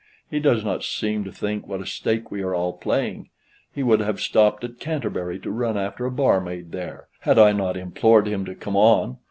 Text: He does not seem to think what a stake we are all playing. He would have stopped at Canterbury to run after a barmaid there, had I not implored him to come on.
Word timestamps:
He 0.31 0.39
does 0.39 0.65
not 0.65 0.83
seem 0.83 1.23
to 1.25 1.31
think 1.31 1.67
what 1.67 1.79
a 1.79 1.85
stake 1.85 2.31
we 2.31 2.41
are 2.41 2.55
all 2.55 2.73
playing. 2.73 3.29
He 3.71 3.83
would 3.83 3.99
have 3.99 4.19
stopped 4.19 4.63
at 4.63 4.79
Canterbury 4.79 5.37
to 5.37 5.51
run 5.51 5.77
after 5.77 6.07
a 6.07 6.11
barmaid 6.11 6.71
there, 6.71 7.05
had 7.19 7.37
I 7.37 7.51
not 7.51 7.77
implored 7.77 8.25
him 8.27 8.43
to 8.45 8.55
come 8.55 8.75
on. 8.75 9.17